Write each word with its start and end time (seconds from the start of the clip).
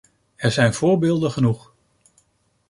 Er 0.35 0.51
zijn 0.51 0.73
voorbeelden 0.73 1.31
genoeg. 1.31 1.73